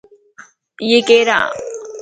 ايي 0.83 0.99
ڪيران؟ 1.07 1.47